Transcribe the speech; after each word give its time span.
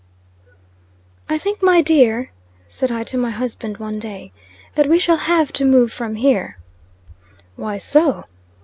"I 1.29 1.37
THINK, 1.37 1.61
my 1.61 1.83
dear," 1.83 2.31
said 2.67 2.91
I 2.91 3.03
to 3.03 3.19
my 3.19 3.29
husband 3.29 3.77
one 3.77 3.99
day, 3.99 4.31
"that 4.73 4.89
we 4.89 4.97
shall 4.97 5.17
have 5.29 5.53
to 5.53 5.63
move 5.63 5.93
from 5.93 6.15
here." 6.15 6.57
"Why 7.55 7.77
so?" 7.77 8.23